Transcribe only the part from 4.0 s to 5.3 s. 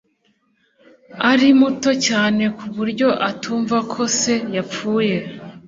se yapfuye